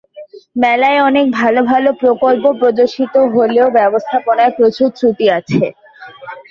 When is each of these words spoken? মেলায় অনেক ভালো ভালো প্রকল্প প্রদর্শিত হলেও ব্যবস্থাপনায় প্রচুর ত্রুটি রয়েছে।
মেলায় 0.55 0.99
অনেক 1.01 1.25
ভালো 1.39 1.61
ভালো 1.71 1.89
প্রকল্প 2.01 2.43
প্রদর্শিত 2.59 3.13
হলেও 3.35 3.67
ব্যবস্থাপনায় 3.77 4.55
প্রচুর 4.57 4.87
ত্রুটি 4.97 5.25
রয়েছে। 5.27 5.63